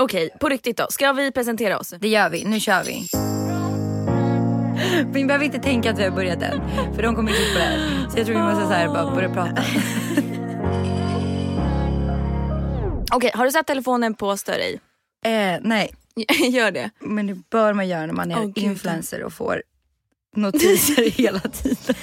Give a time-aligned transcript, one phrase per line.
[0.00, 0.86] Okej, på riktigt då.
[0.90, 1.94] Ska vi presentera oss?
[1.98, 3.06] Det gör vi, nu kör vi.
[5.12, 6.60] Vi behöver inte tänka att vi har börjat än.
[6.94, 8.08] För de kommer klippa det här.
[8.10, 9.62] Så jag tror vi måste så här bara börja prata.
[13.12, 14.80] Okej, har du satt telefonen på stör i?
[15.24, 15.90] Eh, nej,
[16.50, 16.90] Gör det.
[17.00, 18.58] men det bör man göra när man är Gud.
[18.58, 19.62] influencer och får
[20.36, 21.94] notiser hela tiden.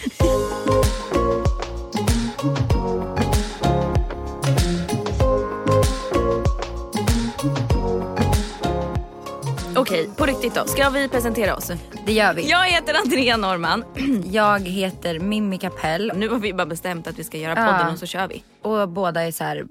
[9.77, 10.65] Okej, på riktigt då.
[10.65, 11.71] Ska vi presentera oss?
[12.05, 12.49] Det gör vi.
[12.49, 13.83] Jag heter Andrea Norman.
[14.25, 17.91] Jag heter Mimmi Kapell Nu har vi bara bestämt att vi ska göra podden Ja.
[17.91, 18.43] och så kör vi.
[18.61, 19.65] och båda är så här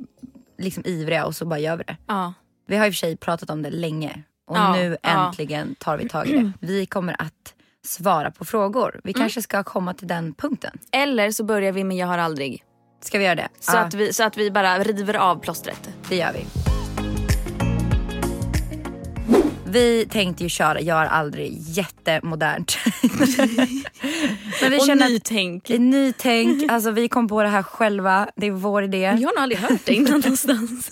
[0.59, 1.96] liksom ivriga och så bara gör vi det.
[2.06, 2.32] Ja.
[2.69, 5.96] Vi har i och för sig pratat om det länge och Ja, nu äntligen tar
[5.96, 6.52] vi tag i det.
[6.66, 7.54] Vi kommer att
[7.87, 9.01] svara på frågor.
[9.04, 10.79] Vi kanske ska komma till den punkten.
[10.93, 12.62] Eller så börjar vi med Jag har aldrig.
[13.04, 13.48] Ska vi göra det?
[13.60, 15.88] Så, Ja, att vi, så att vi bara river av plåstret.
[16.09, 16.46] det gör vi.
[19.76, 22.78] Vi tänkte ju köra Jag har aldrig jättemodernt.
[24.60, 25.64] Men vi och känner att nytänk.
[25.66, 28.98] det är nytänk, alltså vi kom på det här själva, det är vår idé.
[28.98, 30.90] Jag har nog aldrig hört det innan någonstans.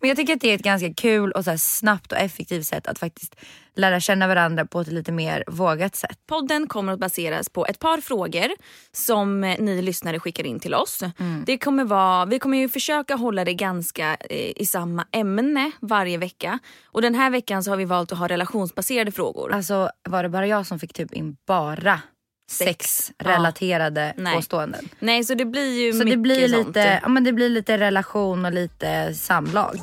[0.00, 2.86] Men jag tycker att det är ett ganska kul och så snabbt och effektivt sätt
[2.86, 3.36] att faktiskt
[3.76, 6.18] lära känna varandra på ett lite mer vågat sätt.
[6.26, 8.48] Podden kommer att baseras på ett par frågor
[8.92, 11.02] som eh, ni lyssnare skickar in till oss.
[11.46, 16.18] Det kommer vara, vi kommer ju försöka hålla det ganska eh, i samma ämne varje
[16.18, 16.58] vecka.
[16.84, 19.52] Och den här veckan så har vi valt att ha relationsbaserade frågor.
[19.52, 22.00] Alltså var det bara jag som fick typ in bara
[22.50, 24.36] sexrelaterade Nej.
[24.36, 24.88] påståenden?
[24.98, 26.66] Nej så det blir ju Så mycket det blir, sånt.
[26.66, 29.76] lite, ja, men det blir lite relation och lite samlag.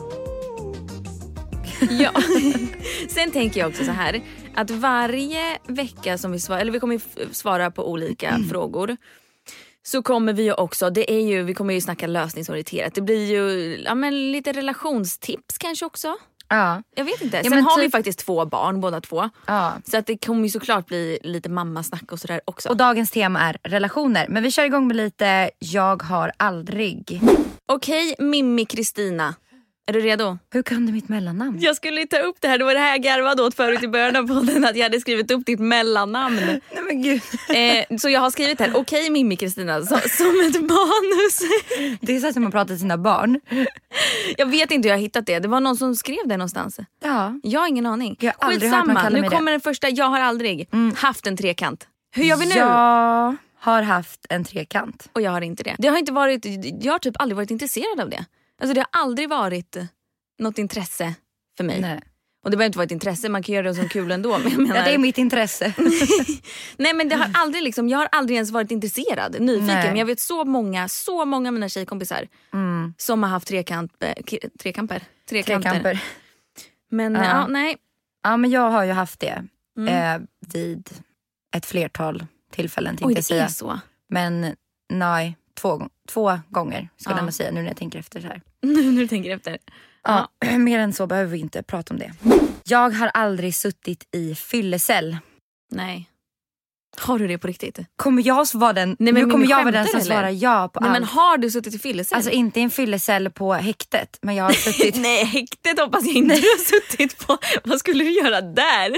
[1.90, 2.12] Ja.
[3.10, 4.22] Sen tänker jag också så här
[4.56, 7.02] att varje vecka som vi svarar, eller vi kommer
[7.34, 8.50] svara på olika Mm.
[8.50, 8.98] frågor.
[9.84, 12.96] Så kommer vi ju också, det är ju, vi kommer ju snacka lösningsorienterat.
[12.96, 16.16] Det blir ju ja, men lite relationstips kanske också.
[16.52, 16.84] Ja.
[16.96, 17.38] Jag vet inte.
[17.38, 19.30] Ja, Sen men har vi typ- faktiskt två barn båda två.
[19.46, 19.74] ja.
[19.92, 22.70] Så att det kommer ju såklart bli lite mammasnack och sådär också.
[22.70, 24.26] Och dagens tema är relationer.
[24.30, 27.22] Men vi kör igång med lite Jag har aldrig.
[27.66, 29.36] Okej Mimmi Kristina,
[29.96, 30.38] är du redo?
[30.54, 31.58] Hur kan du mitt mellannamn?
[31.62, 33.88] Jag skulle ta upp det här, det var det här jag garvade åt förut i
[33.88, 36.36] början av podden att jag hade skrivit upp ditt mellannamn.
[36.36, 37.22] Nej men gud.
[37.50, 41.40] Eh, så jag har skrivit här, okej Mimmi Kristina, som ett manus.
[42.02, 43.40] Det är så som man pratar till sina barn.
[44.38, 46.80] Jag vet inte hur jag har hittat det, det var någon som skrev det någonstans.
[47.04, 47.40] Ja.
[47.44, 48.18] Jag har ingen aning.
[48.20, 51.88] Jag har aldrig Skitsamma, nu kommer den första, jag har aldrig haft en trekant.
[52.16, 52.56] Hur gör vi nu?
[52.56, 55.10] Jag har haft en trekant.
[55.14, 55.76] Och jag har inte det.
[55.78, 56.46] det har inte varit,
[56.84, 58.26] jag har typ aldrig varit intresserad av det.
[58.62, 59.78] Alltså det har aldrig varit
[60.40, 61.14] något intresse
[61.58, 61.82] för mig.
[61.82, 62.00] Nej.
[62.44, 64.38] Och det behöver inte vara ett intresse, man kan göra det som kul ändå.
[64.40, 65.74] Men menar, Ja, det är mitt intresse.
[66.78, 69.66] Nej men det har aldrig liksom, jag har aldrig ens varit intresserad, nyfiken.
[69.68, 69.88] Nej.
[69.88, 72.94] Men jag vet så många, så många av mina tjejkompisar Mm.
[72.98, 74.14] som har haft trekant, eh,
[74.60, 75.04] trekamper.
[75.30, 76.04] Trekamper.
[76.92, 77.24] Men Ja.
[77.24, 77.48] ja.
[77.48, 77.78] nej.
[78.24, 79.44] Ja men jag har ju haft det
[79.78, 79.88] Mm.
[80.22, 80.90] eh, vid
[81.56, 83.44] ett flertal tillfällen tänkte Oj jag säga.
[83.44, 83.80] är så.
[84.10, 84.56] Men
[84.90, 87.24] nej, två, två gånger skulle Ja.
[87.26, 88.42] jag säga nu när jag tänker efter så här.
[88.76, 89.58] Nu när du tänker efter.
[90.04, 92.14] Ja, mer än så behöver vi inte prata om det.
[92.64, 95.18] Jag har aldrig suttit i fyllecell.
[95.72, 96.08] Nej.
[96.98, 97.80] Har du det på riktigt?
[97.96, 100.06] Kommer jag vara den, Nej, men nu kommer jag vara den som eller?
[100.12, 101.00] svarar ja på Nej allt.
[101.00, 102.16] men har du suttit i fyllecell?
[102.16, 106.16] Alltså inte i en fyllecell på häktet men jag har suttit Nej häktet hoppas jag
[106.16, 107.38] inte du har suttit på.
[107.64, 108.92] Vad skulle du göra där?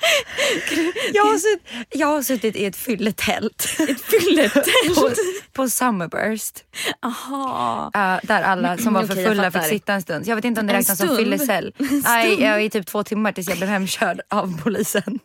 [1.12, 3.76] jag, har sutt, jag har suttit i ett fylletält.
[3.88, 4.66] Ett fylletält?
[4.94, 5.10] på,
[5.52, 6.64] på Summerburst.
[7.02, 7.90] Aha.
[7.96, 10.24] Uh, där alla som var för fulla fick sitta en stund.
[10.24, 11.74] Så jag vet inte om det räknas som fyllecell.
[12.04, 15.18] Nej, jag i typ två timmar tills jag blev hemkörd av polisen.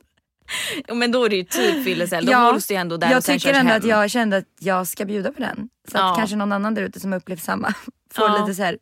[0.93, 3.53] Men då är det ju typ fyllecell, Ja, hålls ju ändå där jag och tycker
[3.53, 3.77] ändå hem.
[3.81, 5.69] att jag kände att jag ska bjuda på den.
[5.91, 6.11] Så Ja.
[6.11, 7.73] att kanske någon annan där ute som upplevt samma
[8.13, 8.37] får Ja.
[8.41, 8.77] lite så här.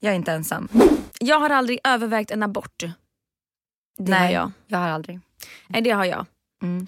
[0.00, 0.68] jag är inte ensam.
[1.20, 2.82] Jag har aldrig övervägt en abort.
[3.98, 4.52] Det Nej, har jag.
[4.66, 5.20] jag har aldrig.
[5.68, 6.26] Nej det har jag.
[6.62, 6.86] Mm.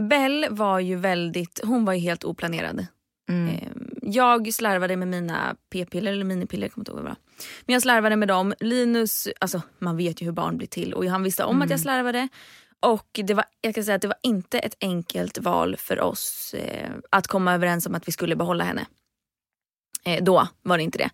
[0.00, 2.86] Bell var ju väldigt, hon var ju helt oplanerad.
[3.28, 3.48] Mm.
[3.54, 3.68] Eh,
[4.02, 7.16] Jag slarvade med mina p-piller eller minipiller, jag kommer inte ihåg vad.
[7.66, 8.54] Men jag slarvade med dem.
[8.60, 11.80] Linus, alltså man vet ju hur barn blir till och han visste om att jag
[11.80, 12.28] slarvade.
[12.80, 16.54] Och det var, jag kan säga att det var inte ett enkelt val för oss
[16.54, 18.86] eh, att komma överens om att vi skulle behålla henne.
[20.04, 21.10] Eh, då var det inte det.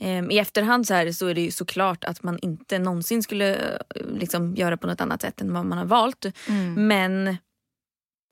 [0.00, 3.54] Eh, I efterhand så, här, så är det ju såklart att man inte någonsin skulle
[3.54, 6.26] eh, liksom, göra på något annat sätt än vad man har valt.
[6.48, 6.88] Mm.
[6.88, 7.36] Men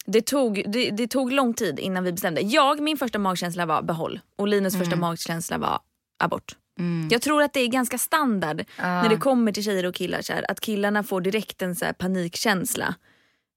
[0.07, 2.41] det tog, det, det tog lång tid innan vi bestämde.
[2.41, 5.81] Jag, min första magkänsla var behåll och Linus första magkänsla var
[6.19, 6.57] abort.
[6.79, 7.09] Mm.
[7.11, 9.03] Jag tror att det är ganska standard Ja.
[9.03, 10.23] när det kommer till tjejer och killar.
[10.23, 12.95] Så här, att killarna får direkt en så här panikkänsla.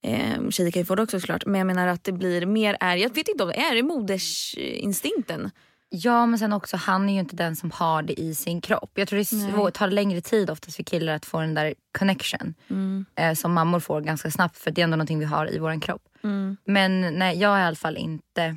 [0.04, 1.46] Eh, tjejer kan ju få det också såklart.
[1.46, 3.84] Men jag menar att det blir mer är, jag vet inte om det är det
[3.84, 5.52] modersinstinkten.
[5.90, 8.92] Ja men sen också han är ju inte den som har det i sin kropp.
[8.94, 11.74] Jag tror det är svårt, tar längre tid oftast för killar att få den där
[11.98, 12.54] connection.
[12.70, 13.06] Mm.
[13.16, 15.82] Eh, som mammor får ganska snabbt för det är ändå någonting vi har i vår
[15.82, 16.02] kropp.
[16.24, 16.58] Mm.
[16.66, 18.56] Men nej, jag har i alla fall inte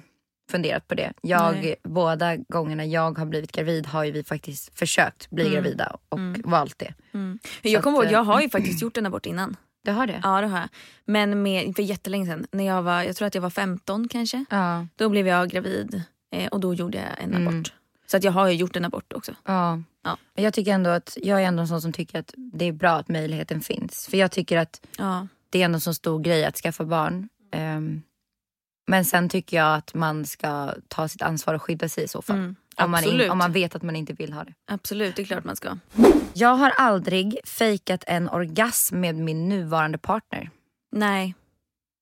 [0.50, 1.12] funderat på det.
[1.22, 1.76] Jag, Nej.
[1.82, 6.78] båda gångerna jag har blivit gravid har ju vi faktiskt försökt bli gravida och valt
[6.78, 6.94] det.
[7.62, 9.56] Jag att, kommer ihåg, eh, jag har ju faktiskt gjort en abort innan.
[9.84, 10.20] Du har det?
[10.22, 10.68] Ja det har jag.
[11.04, 14.44] Men med, för jättelänge sedan, när jag var, jag tror att jag var 15 kanske.
[14.50, 14.86] Ja.
[14.96, 17.48] Då blev jag gravid eh, och då gjorde jag en Mm.
[17.48, 17.72] abort.
[18.06, 19.32] Så att jag har ju gjort en abort också.
[19.44, 19.82] Ja.
[20.04, 20.16] Ja.
[20.34, 22.72] Men Jag tycker ändå att jag är ändå en sån som tycker att det är
[22.72, 24.06] bra att möjligheten finns.
[24.10, 25.26] För jag tycker att Ja.
[25.50, 27.28] det är ändå en så stor grej att skaffa barn.
[27.52, 28.02] Ehm,
[28.88, 32.22] men sen tycker jag att man ska ta sitt ansvar och skydda sig i så
[32.22, 32.36] fall.
[32.36, 34.52] Mm, om, man in, om man vet att man inte vill ha det.
[34.66, 35.78] Absolut, det är klart man ska.
[36.34, 40.50] Jag har aldrig fejkat en orgasm med min nuvarande partner.
[40.92, 41.34] Nej,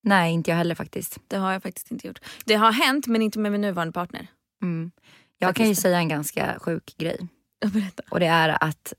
[0.05, 1.19] Nej, inte jag heller faktiskt.
[1.29, 2.19] det har jag faktiskt inte gjort.
[2.45, 4.27] Det har hänt men inte med min nuvarande partner.
[4.63, 4.91] Mm.
[5.39, 5.83] Jag kan ju Faktiskt.
[5.83, 7.29] säga en ganska sjuk grej.
[7.67, 8.03] Berätta.
[8.11, 8.93] Och det är att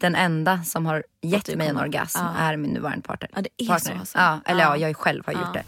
[0.00, 2.34] den enda som har gett mig en orgasm Ja.
[2.38, 3.30] är min nuvarande partner.
[3.34, 3.92] Ja det är partner.
[3.94, 4.18] så alltså.
[4.18, 4.76] Ja, eller ja.
[4.76, 4.88] Ja.
[4.88, 5.64] jag själv har gjort det.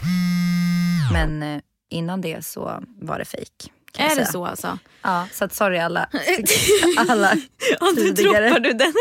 [1.12, 1.60] Men eh,
[1.90, 3.72] innan det så var det fejk.
[3.98, 4.78] Är det så alltså?
[5.02, 6.08] Ja, så att sorry alla.
[7.08, 7.32] alla
[7.80, 8.44] Och nu tidigare.
[8.48, 8.92] droppar du den.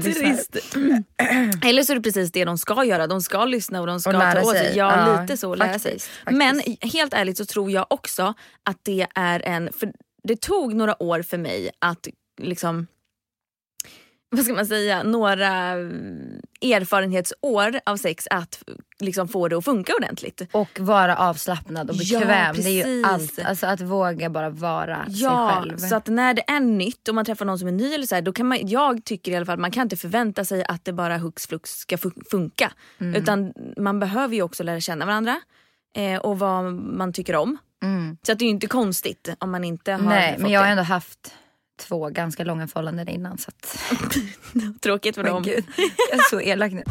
[0.00, 0.36] Lyssnar.
[0.36, 0.56] Trist.
[1.64, 3.06] Eller så är det precis det de ska göra.
[3.06, 4.72] De ska lyssna och de ska Och lära ta åt sig.
[4.76, 5.54] Ja, Ja, lite så.
[5.54, 5.92] Lära sig.
[5.92, 6.10] faktiskt.
[6.30, 8.34] Men helt ärligt så tror jag också
[8.64, 9.72] att det är en...
[9.72, 9.92] För
[10.22, 12.08] det tog några år för mig att
[12.42, 12.86] liksom
[14.30, 15.48] vad ska man säga, några
[16.62, 18.62] erfarenhetsår av sex att
[19.00, 20.42] liksom få det att funka ordentligt.
[20.52, 22.56] Och vara avslappnad och Ja, bekväm.
[22.56, 23.38] det är ju allt.
[23.44, 25.78] Alltså att våga bara vara Ja, sig själv.
[25.78, 28.14] så att när det är nytt och man träffar någon som är ny eller så
[28.14, 30.84] här, då kan man, jag tycker i alla fall man kan inte förvänta sig att
[30.84, 32.72] det bara hux flux ska fun- funka.
[33.00, 33.14] Mm.
[33.22, 35.40] Utan man behöver ju också lära känna varandra
[35.96, 37.56] eh, och vad man tycker om.
[37.82, 38.16] Mm.
[38.26, 40.66] Så att det är ju inte konstigt om man inte har Nej, men jag har
[40.68, 41.34] ändå haft
[41.80, 43.38] två ganska långa förhållanden innan.
[43.38, 43.78] Så att...
[44.80, 45.42] Tråkigt för dem.
[45.42, 45.64] gud,
[46.10, 46.84] jag är så elak nu.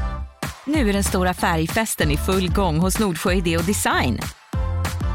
[0.65, 4.19] Nu är den stora färgfesten i full gång hos Nordsjö Idé och Design.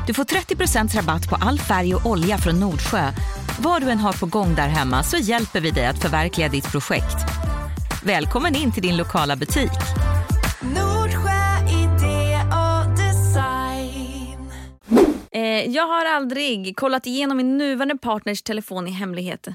[0.07, 3.11] Du får 30% rabatt på all färg och olja från Nordsjö.
[3.61, 6.73] Vad du än har på gång där hemma så hjälper vi dig att förverkliga ditt
[6.73, 7.17] projekt.
[8.05, 9.71] Välkommen in till din lokala butik.
[10.61, 14.51] Nordsjö idé och design.
[15.31, 19.49] Eh, jag har aldrig kollat igenom min nuvarande partners telefon i hemlighet.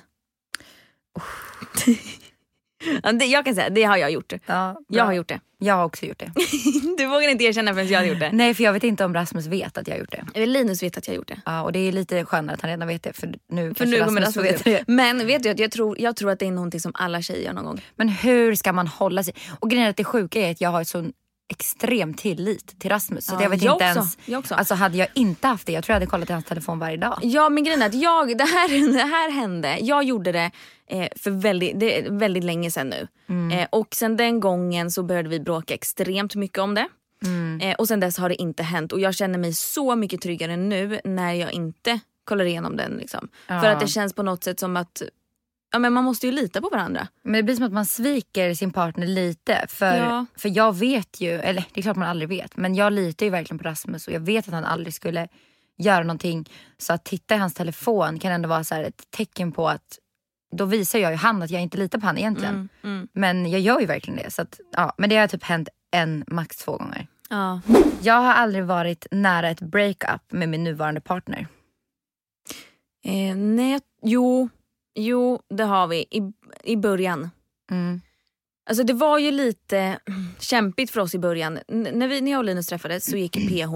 [3.04, 4.34] Ja, det, jag kan säga, det har jag gjort.
[4.46, 4.78] Ja.
[4.88, 5.40] Jag har gjort det.
[5.58, 6.32] Jag har också gjort det.
[6.98, 8.30] Du vågar inte erkänna förrän jag har gjort det.
[8.34, 10.46] Nej, för jag vet inte om Rasmus vet att jag har gjort det.
[10.46, 11.42] Linus vet att jag har gjort det.
[11.46, 13.14] Ja, och det är lite skönare att han redan vet det.
[13.14, 14.84] För nu, För nu kommer Rasmus veta veta.
[14.88, 17.46] Men vet du att jag tror, jag tror att det är någonting som alla tjejer
[17.46, 17.82] gör någon gång.
[17.96, 19.34] Men hur ska man hålla sig?
[19.60, 21.14] Och grejen är att det sjuka är att jag har sån
[21.50, 23.26] extrem tillit till Rasmus.
[23.26, 24.18] Så Ja, jag vet jag inte också, ens.
[24.26, 24.56] jag också.
[24.56, 26.98] Alltså hade jag inte haft det, jag tror jag hade kollat i hans telefon varje
[26.98, 27.20] dag.
[27.22, 30.52] Ja men grejen är att jag, det, här, det här hände, jag gjorde det
[30.88, 33.08] eh, för väldigt, det väldigt länge sedan nu.
[33.54, 36.88] Eh, och sen den gången så började vi bråka extremt mycket om det.
[37.62, 40.58] Eh, och sen dess har det inte hänt och jag känner mig så mycket tryggare
[40.58, 42.92] nu när jag inte kollar igenom den.
[42.92, 43.30] Liksom.
[43.48, 43.62] Ja.
[43.62, 45.02] För att det känns på något sätt som att
[45.72, 47.08] ja, men man måste ju lita på varandra.
[47.24, 49.66] Men det blir som att man sviker sin partner lite.
[49.70, 50.26] För, Ja.
[50.36, 53.30] för jag vet ju, eller det är klart man aldrig vet, men jag litar ju
[53.30, 55.28] verkligen på Rasmus och jag vet att han aldrig skulle
[55.78, 56.50] göra någonting.
[56.78, 60.00] Så att titta i hans telefon kan ändå vara så ett tecken på att
[60.56, 62.70] då visar jag ju han att jag inte litar på han egentligen.
[62.84, 64.32] Mm, Men jag gör ju verkligen det.
[64.32, 67.08] Så att, ja, men det har typ hänt en, max två gånger.
[67.30, 67.62] Ja.
[68.02, 71.48] Jag har aldrig varit nära ett breakup med min nuvarande partner.
[73.06, 74.50] Eh, nej, jo,
[74.96, 76.22] jo det har vi i,
[76.64, 77.30] i början.
[77.72, 78.02] Mm.
[78.70, 80.00] Alltså det var ju lite
[80.40, 81.60] kämpigt för oss i början.
[81.68, 83.74] N- när, vi, när jag och Linus träffades så gick PH.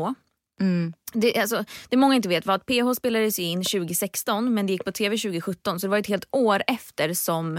[0.60, 0.94] Mm.
[1.14, 4.86] Det, alltså, det många inte vet var att PH spelades in 2016 men det gick
[4.86, 7.58] på tv 2017 så det var ett helt år efter som,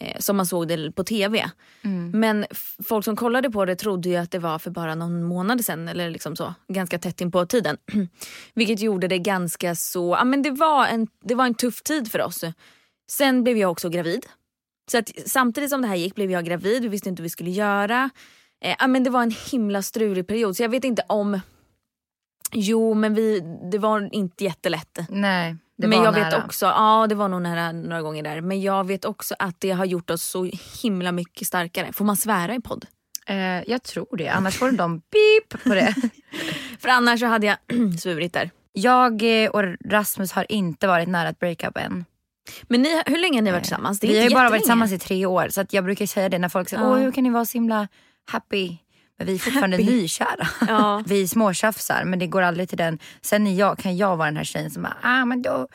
[0.00, 1.50] eh, som man såg det på tv.
[1.82, 2.10] Mm.
[2.10, 2.46] Men
[2.88, 5.88] folk som kollade på det trodde ju att det var för bara någon månad sen
[5.88, 7.76] eller liksom så, ganska tätt in på tiden.
[8.54, 12.12] Vilket gjorde det ganska så, ja men det var, en, det var en tuff tid
[12.12, 12.44] för oss.
[13.10, 14.26] Sen blev jag också gravid.
[14.90, 17.30] Så att samtidigt som det här gick blev jag gravid, vi visste inte vad vi
[17.30, 18.10] skulle göra.
[18.64, 21.40] Eh, men det var en himla strulig period så jag vet inte om...
[22.52, 23.40] Jo men vi,
[23.72, 24.98] det var inte jättelätt.
[25.08, 26.24] Nej, det men var jag nära.
[26.24, 28.40] vet också, ja det var nog nära några gånger där.
[28.40, 30.50] Men jag vet också att det har gjort oss så
[30.82, 31.92] himla mycket starkare.
[31.92, 32.86] Får man svära i podd?
[33.26, 33.36] Eh,
[33.70, 35.94] jag tror det, annars får de beep på det.
[36.78, 37.56] För annars så hade jag
[38.00, 38.50] svurit där.
[38.72, 42.04] Jag eh, och Rasmus har inte varit nära ett breakup än.
[42.68, 44.00] Men ni, hur länge har ni varit tillsammans?
[44.00, 46.06] Det är Vi har ju bara varit tillsammans i tre år så att jag brukar
[46.06, 46.88] säga det när folk säger Ja.
[46.90, 47.88] åh hur kan ni vara så himla
[48.30, 48.76] happy.
[49.18, 50.48] Men vi är fortfarande nykära.
[50.68, 51.02] Ja.
[51.06, 52.98] Vi småtjafsar men det går aldrig till den.
[53.22, 55.68] Sen är jag, kan jag vara den här tjejen som bara, ah men då,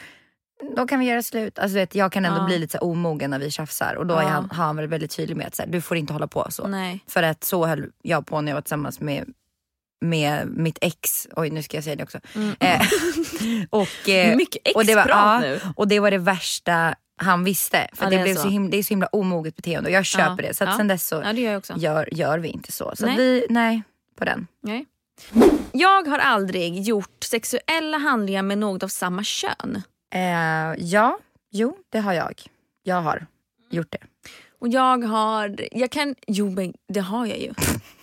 [0.75, 1.59] då kan vi göra slut.
[1.59, 2.45] Alltså vet, jag kan ändå Ja.
[2.45, 5.11] bli lite så omogen när vi tjafsar och då är han, har han väl väldigt
[5.15, 6.67] tydlig med att så här, du får inte hålla på så.
[6.67, 6.99] Nej.
[7.07, 9.29] För att så höll jag på när jag var tillsammans med,
[10.03, 11.27] med mitt ex.
[11.35, 12.19] Oj nu ska jag säga det också.
[12.59, 12.81] Eh,
[13.69, 15.59] och, eh, Mycket och det var, ex-prat nu.
[15.75, 17.87] Och det var det värsta han visste.
[17.93, 18.41] För Ja, det, det är blev så.
[18.41, 20.47] så himla, det är så himla omoget beteende och jag köper Ja.
[20.47, 20.53] det.
[20.53, 20.77] Så att Ja.
[20.77, 22.91] sen dess så Ja gör gör, gör vi inte så.
[22.95, 23.15] Så Nej.
[23.17, 23.25] nej.
[23.41, 23.83] vi, nej
[24.17, 24.47] på den.
[24.61, 24.85] Nej.
[25.71, 29.81] Jag har aldrig gjort sexuella handlingar med något av samma kön.
[30.15, 30.21] Eh,
[30.77, 31.19] ja,
[31.51, 32.41] jo det har jag.
[32.83, 33.25] Jag har
[33.69, 33.97] gjort det.
[34.59, 37.53] Och jag har, jag kan, jo men det har jag ju.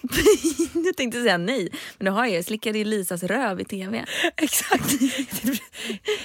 [0.85, 1.69] jag tänkte säga nej,
[1.99, 2.27] men det har.
[2.27, 4.05] Jag slickade ju Lisas röv i tv.
[4.37, 5.01] Exakt.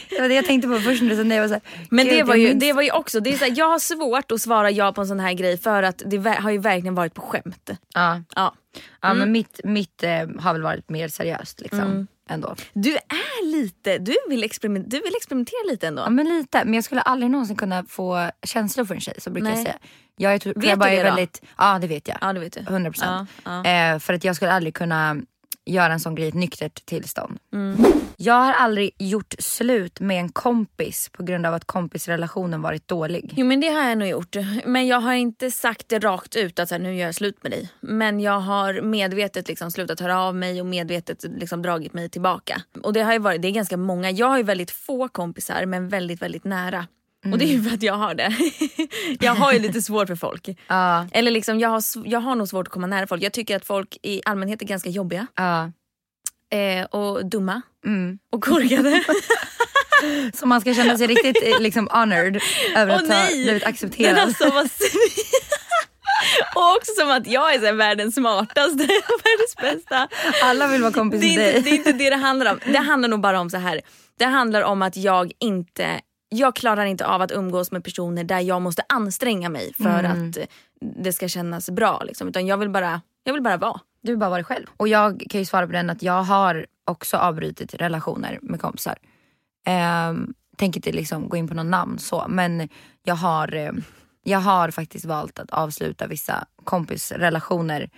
[0.09, 1.39] det var det jag tänkte på först när du sa nej.
[1.39, 3.53] Var så här, Men det var, ju, det var ju också, det är så här,
[3.57, 6.51] jag har svårt att svara ja på en sån här grej för att det har
[6.51, 7.69] ju verkligen varit på skämt.
[7.93, 8.55] Ja, Ja.
[9.01, 12.07] ja men mitt, mitt eh, har väl varit mer seriöst liksom.
[12.29, 12.55] Ändå.
[12.73, 16.01] Du är lite, du vill, experiment, du vill experimentera lite ändå.
[16.01, 19.29] Ja men lite, men jag skulle aldrig någonsin kunna få känslor för en tjej så
[19.29, 19.57] brukar Nej.
[19.57, 19.77] jag säga.
[20.17, 21.15] Jag tror Vet jag bara du är det då?
[21.15, 22.17] väldigt, ja det vet jag.
[22.21, 22.59] Ja det vet du.
[22.59, 23.29] 100 procent.
[23.43, 23.93] Ja, ja.
[23.93, 25.17] Eh, för att jag skulle aldrig kunna
[25.65, 27.39] göra en sån grej i ett nyktert tillstånd.
[27.53, 27.85] Mm.
[28.17, 33.33] Jag har aldrig gjort slut med en kompis på grund av att kompisrelationen varit dålig.
[33.37, 34.35] Jo men det har jag nog gjort.
[34.65, 37.43] Men jag har inte sagt det rakt ut att så här, nu gör jag slut
[37.43, 37.69] med dig.
[37.81, 42.61] Men jag har medvetet liksom slutat höra av mig och medvetet liksom dragit mig tillbaka.
[42.83, 44.11] Och det har varit, det är ganska många.
[44.11, 46.87] Jag har ju väldigt få kompisar men väldigt väldigt nära.
[47.31, 48.35] Och det är ju för att jag har det.
[49.25, 50.49] jag har ju lite svårt för folk.
[50.67, 53.23] Ja, Eller liksom jag har, jag har nog svårt att komma nära folk.
[53.23, 55.27] Jag tycker att folk i allmänhet är ganska jobbiga.
[55.35, 55.71] ja.
[56.51, 57.61] Eh, och dumma.
[57.85, 58.19] Mm.
[58.31, 59.03] Och korkade.
[60.33, 62.41] Så man ska känna sig riktigt eh, liksom honored
[62.75, 64.17] över Åh att ha blivit accepterad.
[64.19, 65.35] alltså, svin-
[66.55, 70.07] och också som att jag är så världens smartaste och världens bästa.
[70.43, 71.61] Alla vill vara kompis Det med är, inte, dig.
[71.63, 72.59] det är inte det det handlar om.
[72.65, 73.81] Det handlar nog bara om så här.
[74.19, 75.87] Det handlar om att jag inte
[76.35, 80.29] jag klarar inte av att umgås med personer där jag måste anstränga mig för Mm.
[80.29, 80.37] att
[80.81, 82.03] det ska kännas bra.
[82.05, 82.27] Liksom.
[82.27, 83.79] Utan jag vill bara, jag vill bara vara.
[84.01, 84.65] Du har bara varit själv.
[84.77, 88.95] Och jag kan ju svara på den att jag har också avbrutit relationer med kompisar.
[89.65, 92.69] Ehm, tänker inte liksom gå in på någon namn så men
[93.03, 93.71] jag har, eh,
[94.23, 97.89] jag har faktiskt valt att avsluta vissa kompisrelationer.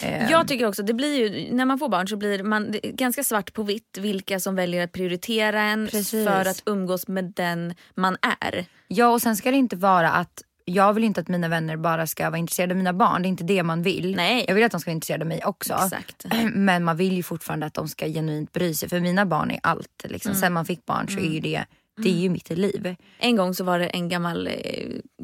[0.00, 3.24] Ehm, Jag tycker också, det blir ju, när man får barn så blir man ganska
[3.24, 6.24] svart på vitt vilka som väljer att prioritera en Precis.
[6.26, 8.64] för att umgås med den man är.
[8.88, 12.06] Ja och sen ska det inte vara att jag vill inte att mina vänner bara
[12.06, 13.22] ska vara intresserade av mina barn.
[13.22, 14.16] Det är inte det man vill.
[14.16, 14.44] Nej.
[14.48, 15.74] Jag vill att de ska vara intresserade av mig också.
[15.84, 16.26] Exakt.
[16.54, 18.88] Men man vill ju fortfarande att de ska genuint bry sig.
[18.88, 20.04] För mina barn är allt.
[20.04, 20.30] Liksom.
[20.30, 20.40] Mm.
[20.40, 21.64] Sen man fick barn så är ju det,
[22.02, 22.96] det är ju mitt liv.
[23.18, 24.52] En gång så var det en gammal eh,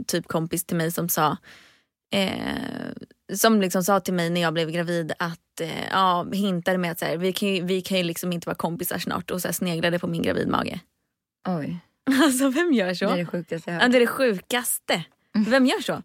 [0.06, 1.36] typ kompis till mig som sa
[2.10, 6.92] eh, som liksom sa till mig när jag blev gravid att eh, ja, hintade med
[6.92, 9.40] att så här, vi, kan ju, vi kan ju liksom inte vara kompisar snart och
[9.42, 10.78] så här, sneglade på min gravidmage.
[11.48, 11.78] Oj,
[12.22, 13.04] Alltså vem gör så?
[13.06, 13.92] det är det sjukaste jag Ja, hört.
[13.92, 15.04] det är det sjukaste.
[15.48, 16.02] Vem gör så?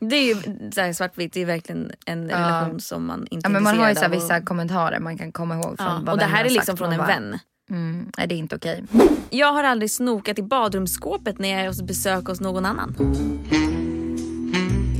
[0.00, 2.36] Det är ju så svartvitt, det är verkligen en Ja.
[2.38, 5.54] relation som man inte Ja, men man har ju så vissa kommentarer man kan komma
[5.54, 7.38] ihåg från Ja, vad och det här är liksom från en bara, vän.
[7.70, 8.84] Mm, nej det är inte okej.
[9.30, 12.94] Jag har aldrig snokat i badrumsskåpet när jag är hos besök hos någon annan.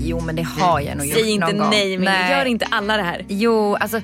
[0.04, 1.70] Jo men det har jag nog gjort Säg inte någon gång.
[1.70, 3.24] nej, men gör inte alla det här.
[3.28, 4.00] Jo alltså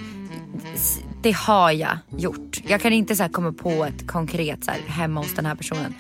[1.23, 2.61] det har jag gjort.
[2.67, 5.95] Jag kan inte så komma på ett konkret så här, hemma hos den här personen.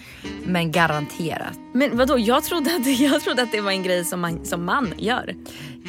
[0.44, 1.58] Men garanterat.
[1.72, 4.64] Men vadå, jag trodde att, jag trodde att det var en grej som man, som
[4.64, 5.34] man gör.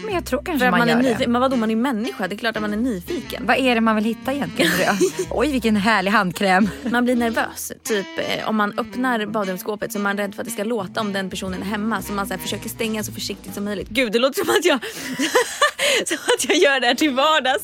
[0.05, 1.27] Men jag tror kanske man, man, gör är det.
[1.27, 2.27] Men vadå, man är människa.
[2.27, 3.45] Det är klart att man är nyfiken.
[3.45, 4.71] Vad är det man vill hitta egentligen?
[5.29, 6.69] Oj vilken härlig handkräm.
[6.91, 7.71] Man blir nervös.
[7.83, 11.01] Typ eh, om man öppnar badrumsskåpet så är man rädd för att det ska låta
[11.01, 12.01] om den personen är hemma.
[12.01, 13.89] Så man så här, försöker stänga så försiktigt som möjligt.
[13.89, 14.79] Gud, det låter som att jag,
[16.07, 17.63] som att jag gör det här till vardags.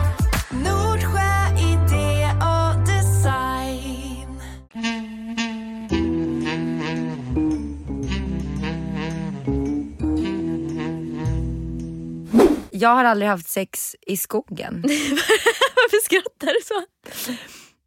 [12.81, 14.81] Jag har aldrig haft sex i skogen.
[15.75, 16.83] Varför skrattar du så?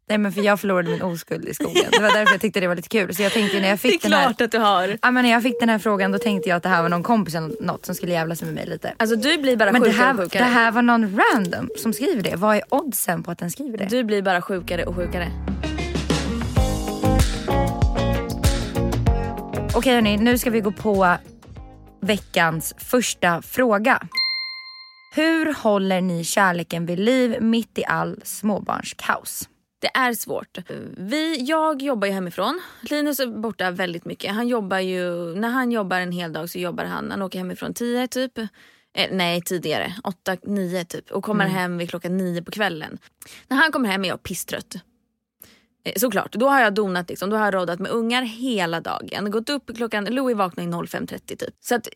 [0.09, 1.85] Nej men för jag förlorade min oskuld i skogen.
[1.91, 3.15] Det var därför jag tyckte det var lite kul.
[3.15, 4.97] Så jag tänkte när jag Det är fick den här klart att du har.
[5.01, 6.89] Ja, men när jag fick den här frågan då tänkte jag att det här var
[6.89, 8.93] någon kompis eller något som skulle jävla sig med mig lite.
[8.97, 10.43] Alltså du blir bara Men det sjukare här, och det sjukare.
[10.43, 12.35] här var någon random som skriver det.
[12.35, 13.85] Vad är oddsen på att den skriver det?
[13.85, 15.31] Du blir bara sjukare och sjukare.
[19.75, 21.17] Okej hörni, nu ska vi gå på
[22.01, 24.01] veckans första fråga.
[25.15, 29.49] Hur håller ni kärleken vid liv mitt i all småbarnskaos?
[29.79, 30.57] Det är svårt.
[30.97, 32.61] Vi, jag jobbar ju hemifrån.
[32.81, 34.33] Linus är borta väldigt mycket.
[34.33, 37.73] Han jobbar ju, när han jobbar en hel dag så jobbar han, han åker hemifrån
[37.73, 38.37] 10 typ.
[38.37, 38.45] Eh,
[39.11, 41.11] nej tidigare, 8, 9 typ.
[41.11, 42.97] Och kommer hem vid klockan 9 på kvällen.
[43.47, 44.75] När han kommer hem är jag pisstrött.
[45.85, 47.29] Eh, Såklart, då har jag donat liksom.
[47.29, 49.31] Då har jag roddat med ungar hela dagen.
[49.31, 51.55] Gått upp klockan, Louis vaknade 05.30 typ.
[51.59, 51.87] Så att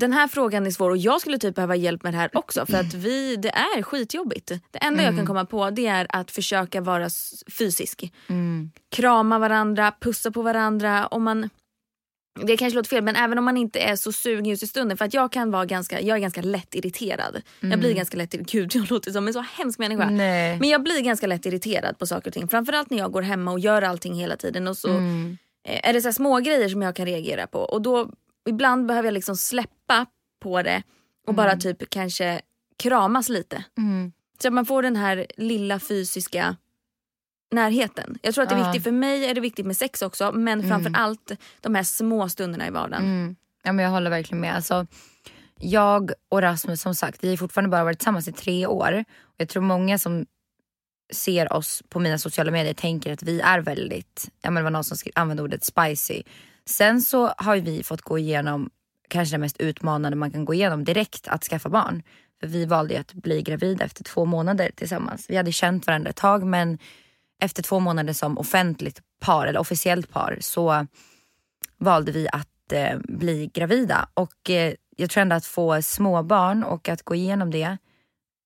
[0.00, 2.66] den här frågan är svår och jag skulle typ behöva hjälp med det här också
[2.66, 4.46] för att vi, det är skitjobbigt.
[4.70, 7.08] Det enda jag kan komma på det är att försöka vara
[7.58, 8.12] fysisk.
[8.90, 11.06] Krama varandra, pussa på varandra.
[11.06, 11.50] Om man,
[12.46, 14.96] det kanske låter fel men även om man inte är så sugen just i stunden
[14.96, 17.42] för att jag kan vara ganska, jag är ganska lätt irriterad.
[17.60, 20.10] Jag blir ganska lätt irriterad, gud jag låter som en så hemsk människa.
[20.10, 20.58] Nej.
[20.60, 22.48] Men jag blir ganska lätt irriterad på saker och ting.
[22.48, 24.68] Framförallt när jag går hemma och gör allting hela tiden.
[24.68, 25.38] Och så Mm.
[25.68, 27.58] eh, är det så små grejer som jag kan reagera på.
[27.58, 28.10] Och då
[28.48, 30.06] ibland behöver jag liksom släppa
[30.40, 30.82] på det
[31.26, 32.40] och bara typ kanske
[32.78, 33.64] kramas lite.
[33.78, 34.12] Mm.
[34.42, 36.56] Så att man får den här lilla fysiska
[37.50, 38.18] närheten.
[38.22, 38.66] Jag tror att det är Ja.
[38.66, 42.28] viktigt, för mig är det viktigt med sex också men framför allt de här små
[42.28, 43.04] stunderna i vardagen.
[43.04, 43.36] Mm.
[43.62, 44.54] Ja, men jag håller verkligen med.
[44.54, 44.86] Alltså,
[45.58, 49.04] jag och Rasmus som sagt, vi har fortfarande bara varit tillsammans i tre år.
[49.36, 50.26] Jag tror många som
[51.12, 54.70] ser oss på mina sociala medier tänker att vi är väldigt, ja men det var
[54.70, 56.22] någon som använde ordet spicy.
[56.72, 58.70] Sen så har vi fått gå igenom
[59.08, 62.02] kanske det mest utmanande man kan gå igenom direkt att skaffa barn.
[62.40, 65.26] För vi valde ju att bli gravida efter två månader tillsammans.
[65.28, 66.78] Vi hade känt varandra ett tag men
[67.42, 70.86] efter två månader som offentligt par eller officiellt par så
[71.78, 74.08] valde vi att eh, bli gravida.
[74.14, 77.76] Och eh, jag tror ändå att få småbarn och att gå igenom det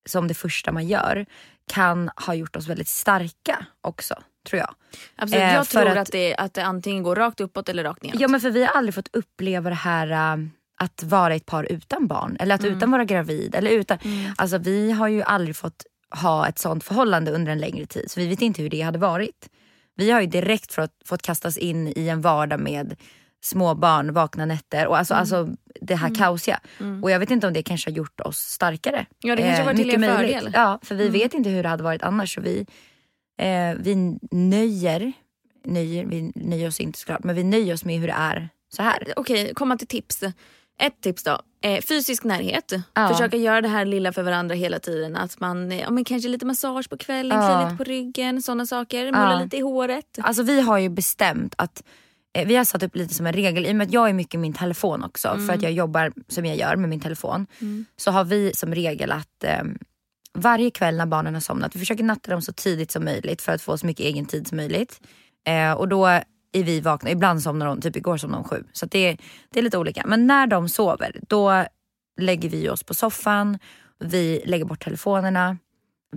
[0.08, 1.26] som det första man gör
[1.72, 4.14] kan ha gjort oss väldigt starka också,
[4.46, 4.74] tror jag.
[5.16, 5.42] Absolut.
[5.42, 8.02] Eh, jag för tror att, att- det, att det antingen går rakt uppåt eller rakt
[8.02, 8.20] neråt.
[8.20, 10.44] Ja men för vi har aldrig fått uppleva det här äh,
[10.80, 13.54] att vara ett par utan barn eller att utan vara gravid.
[13.54, 13.98] Eller utan,
[14.36, 18.20] Alltså vi har ju aldrig fått ha ett sånt förhållande under en längre tid så
[18.20, 19.48] vi vet inte hur det hade varit.
[19.96, 22.96] Vi har ju direkt fått, fått kastas in i en vardag med
[23.44, 25.48] små barn, vakna nätter och alltså, alltså
[25.80, 26.60] det här kaosiga.
[27.02, 29.06] Och jag vet inte om det kanske har gjort oss starkare.
[29.18, 30.36] Ja, det kanske har varit till mycket er möjligt.
[30.36, 30.52] fördel.
[30.54, 32.34] Ja, för vi vet inte hur det hade varit annars.
[32.34, 32.66] Så vi,
[33.38, 35.12] eh, vi nöjer,
[35.64, 38.82] nöjer, vi nöjer oss inte såklart, men vi nöjer oss med hur det är så
[38.82, 39.12] här.
[39.16, 40.22] Okej, komma till tips.
[40.78, 41.40] Ett tips då.
[41.62, 42.72] Eh, fysisk närhet.
[42.94, 43.08] Ja.
[43.08, 45.16] Försöka göra det här lilla för varandra hela tiden.
[45.16, 47.64] Att man, eh, ja, men kanske lite massage på kvällen, Ja.
[47.64, 49.04] lite på ryggen, sådana saker.
[49.04, 49.42] Mulla Ja.
[49.42, 50.18] lite i håret.
[50.20, 51.82] Alltså vi har ju bestämt att
[52.34, 54.12] eh, vi har satt upp lite som en regel, i och med att jag är
[54.12, 57.46] mycket i min telefon också för att jag jobbar som jag gör med min telefon.
[57.96, 59.62] Så har vi som regel att eh,
[60.36, 63.52] varje kväll när barnen har somnat, vi försöker natta dem så tidigt som möjligt för
[63.52, 65.00] att få så mycket egen tid som möjligt.
[65.46, 66.24] Eh, och då är
[66.64, 68.64] vi vakna, ibland somnar de, typ igår somnade de sju.
[68.72, 69.18] Så att det, är-
[69.50, 70.02] det är lite olika.
[70.06, 71.64] Men när de sover då
[72.20, 73.58] lägger vi oss på soffan,
[73.98, 75.56] vi lägger bort telefonerna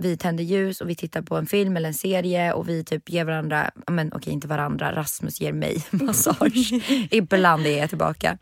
[0.00, 3.08] vi tänder ljus och vi tittar på en film eller en serie och vi typ
[3.10, 6.72] ger varandra, ja, men okej inte varandra, Rasmus ger mig massage.
[7.10, 8.38] Ibland är jag tillbaka.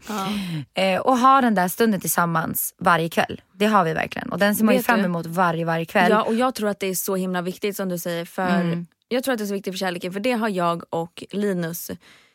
[0.74, 3.40] Eh, och ha den där stunden tillsammans varje kväll.
[3.54, 6.10] Det har vi verkligen och den ser man ju fram emot varje, varje kväll.
[6.10, 8.24] Ja, och jag tror att det är så himla viktigt som du säger.
[8.24, 8.86] För Mm.
[9.08, 11.90] Jag tror att det är så viktigt för kärleken för det har jag och Linus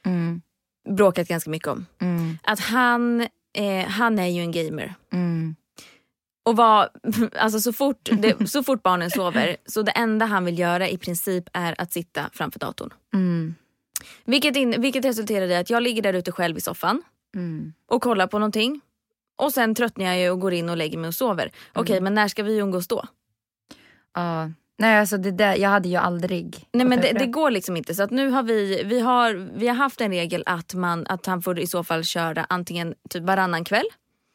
[0.06, 0.42] Mm,
[0.90, 1.86] bråkat ganska mycket om.
[2.02, 3.22] mm, Att han,
[3.58, 4.94] eh, han är ju en gamer.
[5.14, 5.56] mm,
[6.44, 6.90] Och var,
[7.40, 10.98] alltså så, fort det, så fort barnen sover så det enda han vill göra i
[10.98, 12.94] princip är att sitta framför datorn.
[13.14, 13.56] mm,
[14.26, 17.02] Vilket, in, vilket resulterar i att jag ligger där ute själv i soffan
[17.36, 17.74] mm.
[17.88, 18.82] och kollar på någonting.
[19.36, 21.52] Och sen tröttnar jag ju och går in och lägger mig och sover.
[21.74, 23.06] Okej men när ska vi umgås då?
[24.14, 24.52] Ja.
[24.78, 27.96] Nej alltså det där, jag hade ju aldrig Nej men det, det går liksom inte.
[27.96, 31.26] Så att nu har vi, vi, har, vi har haft en regel att, man, att
[31.26, 33.86] han får i så fall köra antingen typ varannan kväll.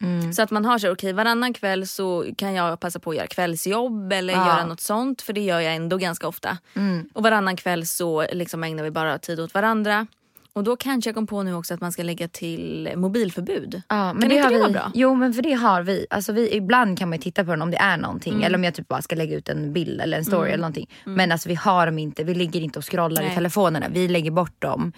[0.03, 0.33] Mm.
[0.33, 3.27] Så att man har så okej varannan kväll så kan jag passa på att göra
[3.27, 4.47] kvällsjobb eller Ja.
[4.47, 6.59] göra något sånt för det gör jag ändå ganska ofta.
[6.77, 7.09] Mm.
[7.15, 10.07] Och varannan kväll så liksom ägnar vi bara tid åt varandra.
[10.53, 13.83] Och då kanske jag kom på nu också att man ska lägga till mobilförbud.
[13.89, 14.91] Ja, men Kan det inte har det vara bra?
[14.95, 16.07] Jo men för det har vi.
[16.11, 16.55] Alltså vi.
[16.57, 18.33] Ibland kan man titta på den om det är någonting.
[18.33, 18.45] Mm.
[18.45, 20.91] Eller om jag typ bara ska lägga ut en bild eller en story eller någonting.
[21.05, 23.33] Men alltså vi har dem inte, vi ligger inte och scrollar Nej.
[23.33, 23.87] i telefonerna.
[23.91, 24.93] Vi lägger bort dem.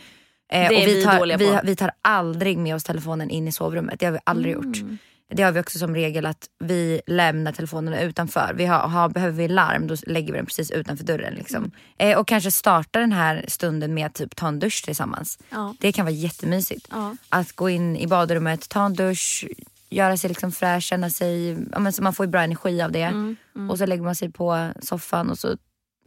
[0.50, 1.60] Eh, och vi, vi tar, vi, på.
[1.64, 4.00] vi tar aldrig med oss telefonen in i sovrummet.
[4.00, 4.76] Det har vi aldrig gjort.
[4.76, 4.98] Mm.
[5.32, 8.52] Det har vi också som regel att vi lämnar telefonerna utanför.
[8.56, 11.34] Vi har, har, behöver vi larm då lägger vi den precis utanför dörren.
[11.34, 11.56] Liksom.
[11.56, 11.72] Mm.
[12.12, 15.38] Eh, och kanske starta den här stunden med att typ ta en dusch tillsammans.
[15.50, 15.74] Ja.
[15.80, 16.88] Det kan vara jättemysigt.
[16.90, 17.16] Ja.
[17.28, 19.46] Att gå in i badrummet, ta en dusch,
[19.90, 22.92] göra sig liksom fräsch, känna sig, ja, men så man får ju bra energi av
[22.92, 23.02] det.
[23.02, 23.36] Mm,
[23.70, 25.56] Och så lägger man sig på soffan och så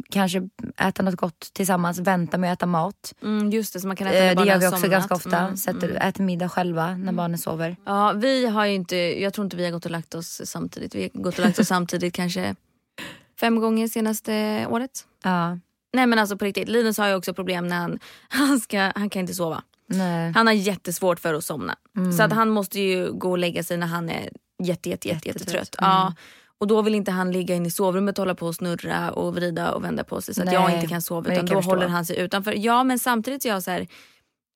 [0.09, 3.13] kanske äta något gott tillsammans, vänta med att äta mat.
[3.21, 4.91] Mm, just det, så man kan äta Eh, när det barnen gör vi också somnat.
[4.91, 5.37] ganska ofta.
[5.39, 6.01] Mm, Sätter, mm.
[6.01, 7.75] Äter middag själva när barnen sover.
[7.85, 10.95] Ja, vi har inte, jag tror inte vi har gått och lagt oss samtidigt.
[10.95, 12.55] Vi har gått och lagt oss samtidigt kanske
[13.39, 15.05] fem gånger senaste året.
[15.23, 15.57] Ja.
[15.93, 19.09] Nej men alltså på riktigt, Linus har ju också problem när han, han, ska, han
[19.09, 19.63] kan inte sova.
[19.87, 20.31] Nej.
[20.35, 21.75] Han har jättesvårt för att somna.
[21.97, 22.13] Mm.
[22.13, 24.29] Så att han måste ju gå och lägga sig när han är
[24.63, 25.53] jätte, jätte, jätte, Jättetrött.
[25.53, 25.75] jättetrött.
[25.81, 25.91] Mm.
[25.91, 26.13] Ja.
[26.63, 29.35] Och då vill inte han ligga inne i sovrummet och hålla på och snurra och
[29.35, 31.31] vrida och vända på sig så att Nej, jag inte kan sova.
[31.31, 31.69] Utan kan då förstå.
[31.71, 32.53] håller han sig utanför.
[32.57, 33.87] Ja men samtidigt är jag så här,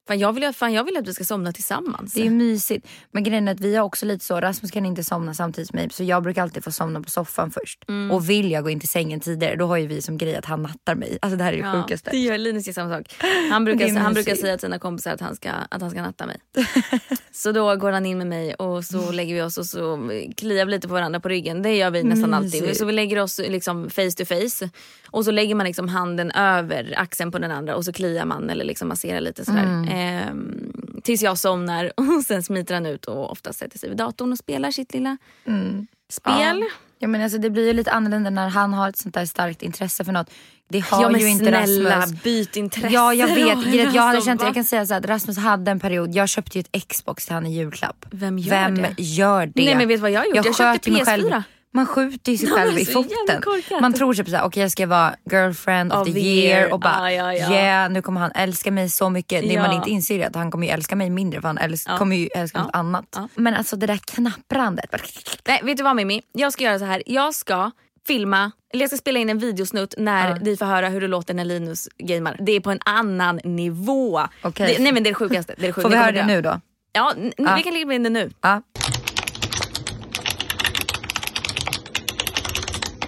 [0.08, 2.13] fan jag, vill, fan jag vill att vi ska somna tillsammans.
[2.13, 2.88] Det är mysigt.
[3.12, 5.80] Men grejen är att vi har också lite så, Rasmus kan inte somna samtidigt som
[5.80, 7.86] mig så jag brukar alltid få somna på soffan först.
[7.88, 8.12] Mm.
[8.12, 10.46] Och vill jag gå in till sängen tidigare då har ju vi som grej att
[10.46, 11.17] han nattar mig.
[11.22, 12.10] Alltså det här är det Ja, sjukaste.
[12.12, 13.15] det gör Linus gör samma sak.
[13.52, 16.26] Han brukar, han brukar säga till sina kompisar att han, ska, att han ska natta
[16.26, 16.38] mig.
[17.32, 20.65] så då går han in med mig och så lägger vi oss och så kliar
[20.65, 21.62] vi lite på varandra på ryggen.
[21.62, 22.62] Det gör vi nästan alltid.
[22.62, 22.80] Mysigt.
[22.80, 24.70] Så vi lägger oss liksom face to face.
[25.12, 28.50] Och så lägger man liksom handen över axeln på den andra och så kliar man
[28.50, 29.63] eller liksom masserar lite sådär.
[29.63, 29.88] Mm.
[29.97, 34.31] Ehm, tills jag somnar och sen smiter han ut och oftast sätter sig vid datorn
[34.31, 35.88] och spelar sitt lilla Mm.
[36.10, 36.63] spel.
[36.99, 39.62] Ja, men alltså, det blir ju lite annorlunda när han har ett sånt där starkt
[39.62, 40.29] intresse för något.
[40.69, 42.23] Det har Ja, men ju inte snälla Rasmus.
[42.23, 43.60] byt intresse Ja jag vet, då.
[43.88, 46.29] Att jag hade känt, jag kan säga så här, att Rasmus hade en period, jag
[46.29, 48.05] köpte ju ett Xbox till han i julklapp.
[48.12, 48.93] Vem gör Vem det?
[48.97, 49.51] gör det?
[49.65, 50.36] Nej men vet du vad jag har gjort?
[50.36, 51.05] Jag, Jag köpte sköt ju mig PS4.
[51.05, 51.43] själv.
[51.73, 53.82] Man skjuter ju sig själv i så jävla foten.
[53.82, 56.73] Man tror typ såhär, okej jag ska vara girlfriend of, Of the year, year.
[56.73, 57.51] och bara Ja, ja, ja.
[57.53, 59.41] yeah nu kommer han älska mig så mycket.
[59.41, 59.62] Det Ja.
[59.62, 61.97] man inte inser är att han kommer ju älska mig mindre för han älsk- Ja.
[61.97, 62.63] kommer ju älska Ja.
[62.63, 63.06] något annat.
[63.15, 63.27] Ja.
[63.36, 64.86] Men alltså det där knapprandet.
[65.47, 66.21] Nej vet du vad Mimmi?
[66.34, 67.03] Jag ska göra så här.
[67.06, 67.71] Jag ska
[68.08, 70.38] filma, eller jag ska spela in en videosnutt när Ja.
[70.41, 72.38] vi får höra hur det låter när Linus gamer.
[72.39, 74.21] Det är på en annan nivå.
[74.41, 74.75] Okej.
[74.77, 75.53] Det, nej men det är det sjukaste.
[75.58, 75.82] Det är det sjukaste.
[75.82, 76.62] Får vi höra det nu då?
[76.93, 77.56] Ja, Ja.
[77.58, 78.32] vi kan lägga in det nu.
[78.41, 78.62] Ja.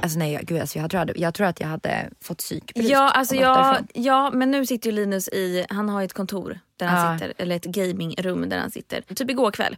[0.02, 2.38] Alltså nej jag- gud alltså, jag, tror jag, hade, jag tror att jag hade fått
[2.38, 2.90] psykbryt.
[2.90, 6.86] Ja, alltså jag, ja, men nu sitter ju Linus i, han har ett kontor där
[6.88, 7.20] han Ja.
[7.20, 9.02] sitter, eller ett gamingrum där han sitter.
[9.02, 9.78] Typ igår kväll.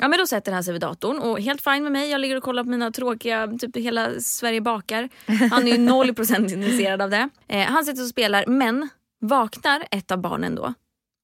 [0.00, 2.10] Ja men då sätter han sig vid datorn och helt fine med mig.
[2.10, 5.08] Jag ligger och kollar på mina tråkiga, typ hela Sverige bakar.
[5.50, 7.28] Han är ju 0% intresserad av det.
[7.48, 8.88] Eh, han sitter och spelar men
[9.20, 10.74] vaknar ett av barnen då.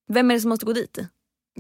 [0.09, 0.99] Vem är det som måste gå dit?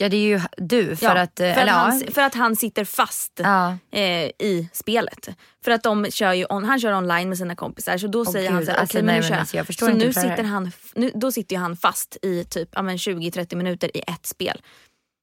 [0.00, 1.40] Ja det är ju du för Ja, att...
[1.40, 1.72] eh, för, att ja.
[1.72, 3.76] han, för att han sitter fast Ja.
[3.92, 5.28] eh, i spelet.
[5.64, 8.32] För att de kör ju on, han kör online med sina kompisar så då Åh,
[8.32, 9.40] säger han gud, så här, alltså, men nej, nu kör jag.
[9.61, 12.96] alltså, Så nu sitter han, nu, då sitter ju han fast i typ ja, men
[12.96, 14.62] 20-30 minuter i ett spel.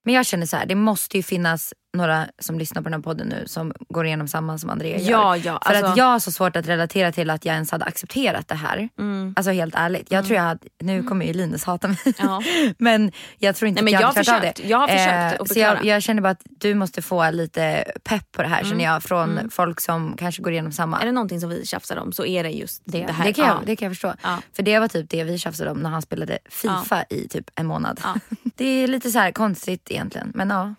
[0.05, 3.01] Men jag känner så här, det måste ju finnas några som lyssnar på den här
[3.01, 5.12] podden nu som går igenom samma som Andrea gör.
[5.12, 5.60] Ja, ja.
[5.65, 8.47] För alltså, att jag har så svårt att relatera till att jag ens hade accepterat
[8.47, 8.89] det här.
[8.99, 10.12] mm, Alltså helt ärligt.
[10.12, 11.97] Jag tror jag hade, nu kommer ju Linus hata mig.
[12.19, 12.41] ja.
[12.77, 14.69] men jag tror inte Nej, att jag, jag hade har klarat av det.
[14.69, 15.05] Jag har försökt
[15.41, 18.63] Eh, så jag, jag känner bara att du måste få lite pepp på det här
[18.63, 21.01] känner jag från folk som kanske går igenom samma.
[21.01, 23.25] Är det någonting som vi tjafsar om så är det just det, det, här.
[23.25, 23.62] det, kan jag, Ja.
[23.65, 24.13] det kan jag förstå.
[24.55, 27.65] För det var typ det vi tjafsade om när han spelade Fifa i typ en
[27.65, 28.01] månad.
[28.55, 30.31] Det är lite så här konstigt egentligen.
[30.36, 30.75] Men ja.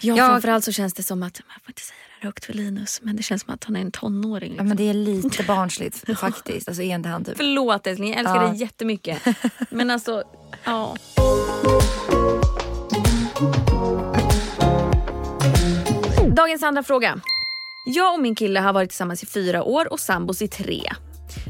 [0.00, 2.44] Ja, Jag- framförallt så känns det som att, man får inte säga det här högt
[2.44, 4.48] för Linus men det känns som att han är en tonåring.
[4.48, 4.68] ja Liksom.
[4.68, 6.68] men det är lite barnsligt faktiskt.
[6.68, 7.36] Alltså är inte han typ.
[7.36, 8.48] Förlåt älskling, jag älskar Ja.
[8.48, 9.22] dig jättemycket.
[9.70, 10.22] Men alltså,
[10.64, 10.96] ja.
[16.36, 17.20] Dagens andra fråga.
[17.86, 20.82] Jag och min kille har varit tillsammans i fyra år och sambos i tre.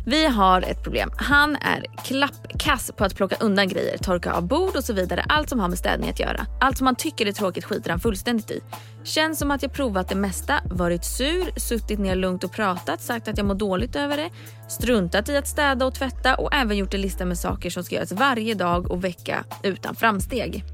[0.07, 1.11] Vi har ett problem.
[1.17, 5.25] Han är klappkass på att plocka undan grejer, torka av bord och så vidare.
[5.29, 6.47] Allt som har med städning att göra.
[6.61, 8.61] Allt som han tycker är tråkigt skiter han fullständigt i.
[9.05, 13.29] Känns som att jag provat det mesta, varit sur, suttit ner lugnt och pratat, sagt
[13.29, 14.31] att jag mår dåligt över det,
[14.69, 17.95] struntat i att städa och tvätta och även gjort en lista med saker som ska
[17.95, 20.65] göras varje dag och vecka utan framsteg.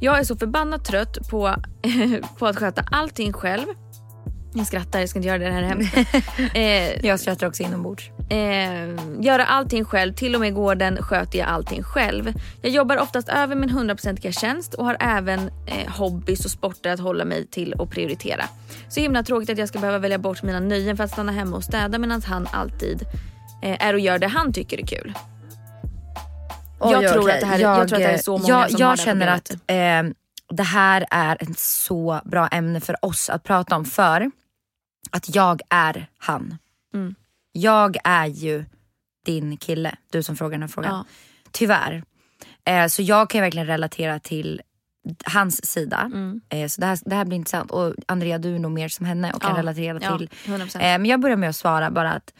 [0.00, 1.54] Jag är så förbannat trött på,
[2.38, 3.66] på att sköta allting själv.
[4.54, 5.94] Jag skrattar, jag ska inte göra det här hemskt.
[6.54, 8.10] Eh, Jag skrattar också inombords.
[8.30, 12.32] eh, göra allting själv, till och med gården sköter jag allting själv.
[12.62, 17.00] Jag jobbar oftast över min 100% tjänst och har även eh, hobbys och sporter att
[17.00, 18.44] hålla mig till och prioritera.
[18.88, 21.56] Så himla tråkigt att jag ska behöva välja bort mina nöjen för att stanna hemma
[21.56, 23.02] och städa medan han alltid
[23.62, 25.14] eh, är och gör det han tycker är kul.
[26.80, 27.34] Jag Oj, tror okej.
[27.34, 28.96] att det här är- jag tror att det är så många jag, som jag har
[28.96, 30.06] det här känner problemet.
[30.08, 34.30] att eh, det här är ett så bra ämne för oss att prata om för
[35.10, 36.56] att jag är han.
[36.94, 37.14] Mm.
[37.52, 38.64] Jag är ju
[39.26, 40.94] din kille, du som frågar den här frågan.
[40.94, 41.04] Ja.
[41.50, 42.04] Tyvärr.
[42.64, 44.62] Eh, så jag kan verkligen relatera till
[45.24, 46.00] hans sida.
[46.14, 46.40] Mm.
[46.48, 47.70] Eh, så det här, det här blir intressant.
[47.70, 49.58] Och Andrea du är nog mer som henne och kan Ja.
[49.58, 50.76] relatera Ja, till 100%.
[50.76, 52.34] Eh, men jag börjar med att svara bara att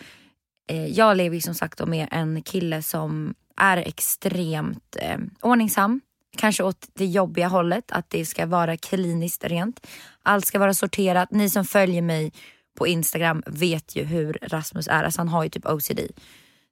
[0.70, 6.01] eh, jag lever ju som sagt med en kille som är extremt eh, ordningsam.
[6.37, 9.87] Kanske åt det jobbiga hållet, att det ska vara kliniskt rent.
[10.23, 11.31] Allt ska vara sorterat.
[11.31, 12.33] Ni som följer mig
[12.79, 15.05] på Instagram vet ju hur Rasmus är.
[15.05, 16.01] Alltså han har ju typ OCD.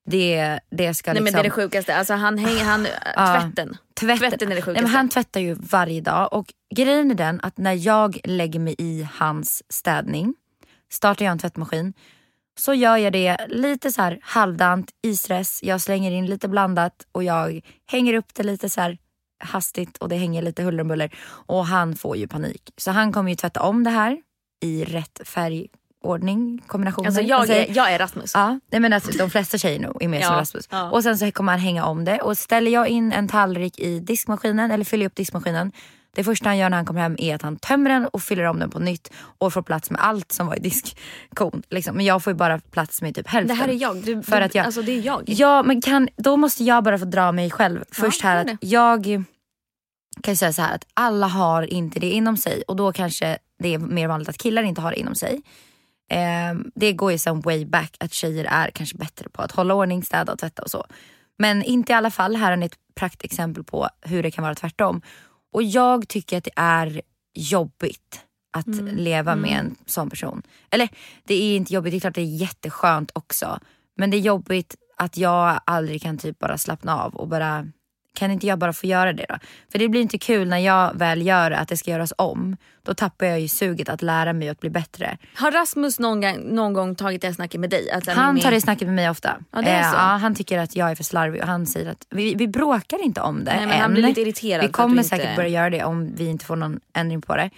[0.07, 1.25] Det, det ska Nej liksom...
[1.25, 3.41] men det är det sjukaste, alltså han hänger, han, Ja.
[3.41, 3.77] tvätten.
[4.01, 4.19] Tvätten.
[4.31, 4.83] Tvätten är det Nej, sjukaste.
[4.83, 8.75] men han tvättar ju varje dag och grejen är den att när jag lägger mig
[8.79, 10.35] i hans städning,
[10.91, 11.93] startar jag en tvättmaskin,
[12.59, 15.63] så gör jag det lite så här halvdant i stress.
[15.63, 18.99] Jag slänger in lite blandat och jag hänger upp det lite så här
[19.41, 21.11] hastigt och det hänger lite huller om buller.
[21.47, 22.71] Och han får ju panik.
[22.77, 24.19] Så han kommer ju tvätta om det här
[24.63, 27.09] i rätt färgordning, kombinationer.
[27.09, 27.71] Alltså jag säger.
[27.71, 28.31] är, jag är Rasmus.
[28.35, 30.69] Ja, nej men alltså, de flesta tjejer nog är mer som Ja, Rasmus.
[30.71, 30.91] ja.
[30.91, 33.99] Och sen så kommer han hänga om det och ställer jag in en tallrik i
[34.01, 35.73] diskmaskinen eller fyller upp diskmaskinen.
[36.15, 38.45] Det första han gör när han kommer hem är att han tömmer den och fyller
[38.45, 41.63] om den på nytt och får plats med allt som var i diskkon.
[41.71, 41.97] Liksom.
[41.97, 43.57] Men jag får ju bara plats med typ Det hälften.
[43.57, 43.97] här är jag.
[43.97, 45.23] Du, För att jag- Alltså det är jag.
[45.27, 48.61] Ja men kan, då måste jag bara få dra mig själv först här gör att
[48.61, 48.67] det.
[48.67, 49.05] jag
[50.23, 53.39] kan ju säga så här att alla har inte det inom sig och då kanske
[53.59, 55.43] det är mer vanligt att killar inte har det inom sig.
[56.11, 59.75] Ehm, det går ju som way back att tjejer är kanske bättre på att hålla
[59.75, 60.87] ordning, städa och tvätta och så.
[61.39, 62.37] Men inte i alla fall.
[62.37, 65.03] Här har ni ett praktexempel på hur det kan vara tvärtom.
[65.53, 67.01] Och jag tycker att det är
[67.35, 70.43] jobbigt att leva med en sån person.
[70.71, 70.89] Eller
[71.25, 73.59] det är inte jobbigt, det är klart det är jätteskönt också.
[73.97, 77.67] Men det är jobbigt att jag aldrig kan typ bara slappna av och bara
[78.21, 79.37] kan inte jag bara få göra det då?
[79.73, 82.57] För det blir inte kul när jag väl gör det, att det ska göras om.
[82.83, 85.19] Då tappar jag ju suget att lära mig att bli bättre.
[85.35, 87.91] Har Rasmus någon gång, någon gång tagit det snacket med dig?
[87.91, 89.37] Att Han Mimmi- tar det snacket med mig ofta.
[89.53, 89.97] Ja, det är Eh, så.
[89.97, 93.03] ja, han tycker att jag är för slarvig och han säger att vi, vi bråkar
[93.05, 93.81] inte om det Nej, men än.
[93.81, 96.57] han blir lite irriterad Vi kommer inte- säkert börja göra det om vi inte får
[96.57, 97.51] någon ändring på det.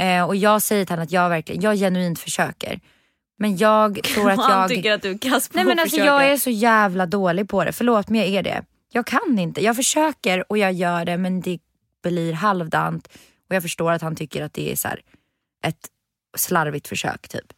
[0.00, 2.80] Eh, och jag säger till honom att jag verkligen, jag genuint försöker.
[3.40, 4.68] Men jag tror att Och han jag...
[4.68, 6.06] tycker att du är kass på Nej men alltså försöka.
[6.12, 7.72] jag är så jävla dålig på det.
[7.72, 8.62] Förlåt men jag är det.
[8.92, 9.64] Jag kan inte.
[9.64, 11.58] Jag försöker och jag gör det men det
[12.02, 13.08] blir halvdant.
[13.48, 15.00] Och jag förstår att han tycker att det är så här
[15.64, 15.88] ett
[16.36, 17.52] slarvigt försök typ.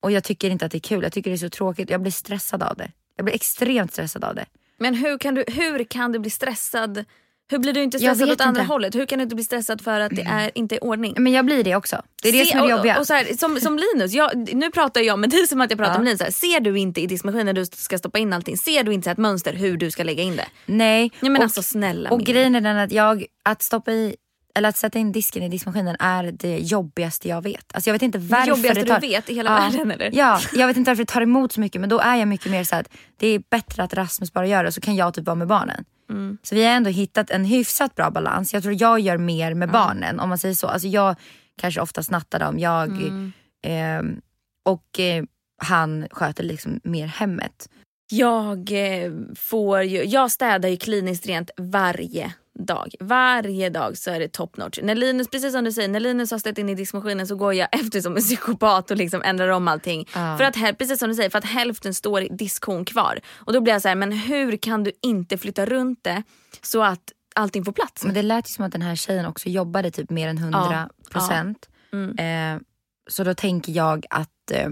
[0.00, 1.02] Och jag tycker inte att det är kul.
[1.02, 1.90] Jag tycker det är så tråkigt.
[1.90, 2.92] Jag blir stressad av det.
[3.16, 4.46] Jag blir extremt stressad av det.
[4.78, 7.04] Men hur kan, du, hur kan du bli stressad?
[7.48, 8.72] Hur blir du inte stressad åt andra inte.
[8.72, 8.94] hållet?
[8.94, 11.14] Hur kan du inte bli stressad för att det är, inte är ordning?
[11.18, 12.02] Men jag blir det också.
[12.22, 12.98] Det är det Se- som är det jobbiga.
[12.98, 15.78] Och, så här, som, som Linus, jag, nu pratar jag med dig som att jag
[15.78, 15.98] pratar Ja.
[15.98, 16.20] om Linus.
[16.20, 19.18] Här, ser du inte i diskmaskinen du ska stoppa in allting, ser du inte ett
[19.18, 20.46] mönster hur du ska lägga in det?
[20.66, 21.10] Nej.
[21.20, 22.32] Ja, men och, alltså snälla och Mimmi.
[22.32, 24.16] grejen är den att jag, att stoppa i
[24.54, 27.74] eller att sätta in disken i diskmaskinen är det jobbigaste jag vet.
[27.74, 29.00] Alltså jag vet inte varför jobbigaste det tar...
[29.00, 30.10] du vet i hela ja, världen, eller?
[30.14, 32.50] Ja, jag vet inte varför det tar emot så mycket men då är jag mycket
[32.50, 35.26] mer så att det är bättre att Rasmus bara gör det så kan jag typ
[35.26, 35.84] vara med barnen.
[36.10, 36.38] Mm.
[36.42, 38.54] Så vi har ändå hittat en hyfsat bra balans.
[38.54, 40.66] Jag tror jag gör mer med barnen om man säger så.
[40.66, 41.16] Alltså jag
[41.56, 42.58] kanske ofta snattar dem.
[42.58, 43.32] Jag, Mm.
[43.62, 44.20] ehm,
[44.64, 45.24] och eh,
[45.62, 47.68] han sköter liksom mer hemmet.
[48.10, 52.94] Jag eh, får ju, jag städar ju kliniskt rent varje dag.
[53.00, 54.78] Varje dag så är det top notch.
[54.82, 57.54] När Linus, precis som du säger, när Linus har ställt in i diskmaskinen så går
[57.54, 60.08] jag efter som en psykopat och liksom ändrar om allting.
[60.14, 60.36] Ja.
[60.38, 63.20] För att, precis som du säger, för att hälften står i diskhon kvar.
[63.34, 66.22] Och då blir jag så här, men hur kan du inte flytta runt det
[66.62, 68.04] så att allting får plats?
[68.04, 70.88] Men det lät ju som att den här tjejen också jobbade typ mer än 100
[71.10, 71.68] procent.
[71.92, 72.54] Mm.
[72.56, 72.62] Eh,
[73.10, 74.68] så då tänker jag att eh,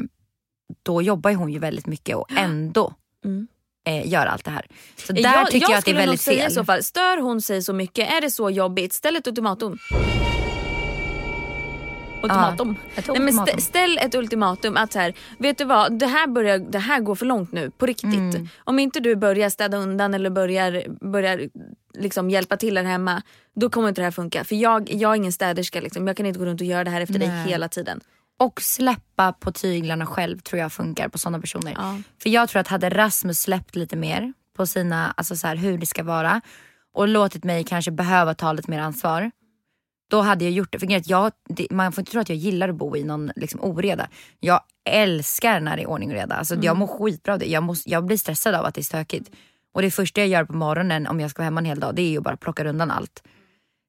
[0.82, 2.94] då jobbar hon ju väldigt mycket och ändå
[3.24, 3.46] Mm.
[3.84, 4.66] Eh, gör allt det här.
[4.96, 6.50] Så där tycker jag, att det är väldigt fel.
[6.50, 9.78] i så fall, stör hon sig så mycket, är det så jobbigt, ställ ett ultimatum.
[12.22, 12.76] Ultimatum.
[12.96, 16.58] ett Nej, men ställ ett ultimatum att så här, vet du vad, det här, börjar,
[16.58, 18.14] det här går för långt nu på riktigt.
[18.14, 18.48] Mm.
[18.64, 21.48] Om inte du börjar städa undan eller börjar, börjar
[21.94, 23.22] liksom hjälpa till här hemma,
[23.54, 24.44] då kommer inte det här funka.
[24.44, 26.06] För jag, jag är ingen städerska, liksom.
[26.06, 27.48] jag kan inte gå runt och göra det här efter dig Nej.
[27.48, 28.00] hela tiden.
[28.38, 31.72] Och släppa på tyglarna själv tror jag funkar på sådana personer.
[31.76, 31.98] Ja.
[32.22, 35.78] För jag tror att hade Rasmus släppt lite mer på sina, alltså så här, hur
[35.78, 36.40] det ska vara
[36.94, 39.30] och låtit mig kanske behöva ta lite mer ansvar.
[40.10, 40.78] Då hade jag gjort det.
[40.78, 43.30] För grejen jag, det, man får inte tro att jag gillar att bo i någon
[43.36, 44.08] liksom, oreda.
[44.40, 46.34] Jag älskar när det är ordning och reda.
[46.34, 47.46] Alltså, Jag mår skitbra av det.
[47.46, 49.30] Jag, måste, jag blir stressad av att det är stökigt.
[49.74, 51.94] Och det första jag gör på morgonen om jag ska vara hemma en hel dag
[51.94, 53.22] det är ju bara plocka undan allt.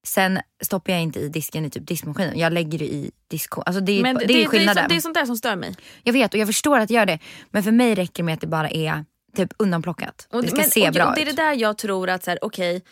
[0.06, 2.40] Sen stoppar jag inte i disken i typ diskmaskinen.
[2.40, 3.64] Jag lägger det i diskon.
[3.66, 4.84] Alltså det, Men det, det, är det, är skillnaden.
[4.84, 5.76] så, det är sånt där som stör mig.
[6.04, 7.20] Jag vet och jag förstår att jag gör det.
[7.52, 10.28] Men för mig räcker det med att det bara är typ undanplockat.
[10.32, 12.24] Och, det ska men- se och, bra och Det är det där jag tror att
[12.24, 12.84] så här, okej,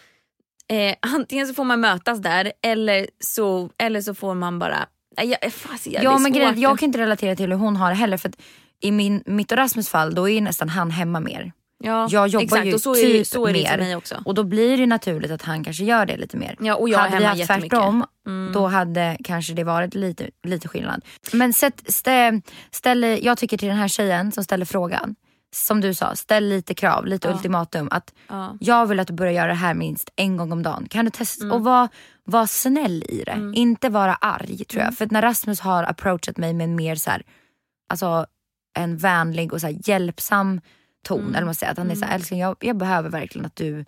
[0.68, 4.86] eh, antingen så får man mötas där eller så, eller så får man bara...
[5.18, 7.90] Nej, Jag, fast, jag, Ja men grejen jag kan inte relatera till hur hon har
[7.90, 8.18] det heller.
[8.18, 8.32] För
[8.80, 11.52] i min, mitt och Rasmus fall då är nästan han hemma mer.
[11.84, 13.70] Ja, Jag jobbar exakt, ju och så är, typ så är det mer.
[13.70, 14.16] för mig också.
[14.26, 16.56] Och då blir det naturligt att han kanske gör det lite mer.
[16.60, 18.54] Ja, och jag hade vi haft tvärtom Mm.
[18.54, 21.06] då hade kanske det varit lite, lite skillnad.
[21.34, 22.42] Men sätt, stä,
[22.72, 25.16] ställ, jag tycker till den här tjejen som ställer frågan.
[25.56, 27.34] Som du sa, ställ lite krav, lite Ja.
[27.34, 27.88] ultimatum.
[27.92, 28.58] Att Ja.
[28.60, 30.88] jag vill att du börjar göra det här minst en gång om dagen.
[30.90, 31.44] Kan du testa?
[31.44, 31.56] Mm.
[31.58, 31.90] Och vara
[32.24, 33.52] var snäll i det.
[33.56, 34.98] Inte vara arg tror jag.
[34.98, 37.24] För att när Rasmus har approachat mig med mer så här,
[37.90, 38.26] alltså
[38.78, 40.62] en vänlig och så hjälpsam
[41.04, 41.20] ton.
[41.22, 41.36] Mm.
[41.36, 41.72] Eller man säger.
[41.72, 43.86] Att han är så här, älskling jag, jag behöver verkligen att du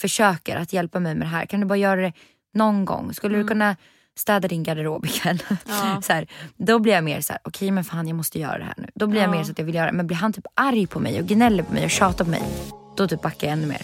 [0.00, 1.46] försöker att hjälpa mig med det här.
[1.46, 2.12] Kan du bara göra det
[2.54, 3.14] någon gång?
[3.14, 3.76] Skulle du kunna
[4.16, 5.42] städa din garderob ikväll?
[5.48, 5.56] Mm.
[5.68, 6.02] Ja.
[6.02, 8.64] så här, då blir jag mer så här, okej men fan jag måste göra det
[8.64, 8.88] här nu.
[8.94, 9.32] Då blir jag Ja.
[9.36, 9.92] mer så att jag vill göra det.
[9.92, 12.42] Men blir han typ arg på mig och gnäller på mig och tjatar på mig.
[12.96, 13.82] Då typ backar jag ännu mer.